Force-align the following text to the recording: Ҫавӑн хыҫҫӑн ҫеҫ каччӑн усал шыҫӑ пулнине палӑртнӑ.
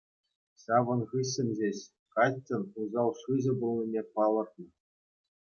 Ҫавӑн 0.63 1.01
хыҫҫӑн 1.11 1.49
ҫеҫ 1.59 1.79
каччӑн 2.15 2.63
усал 2.85 3.09
шыҫӑ 3.21 3.53
пулнине 3.61 4.03
палӑртнӑ. 4.19 4.67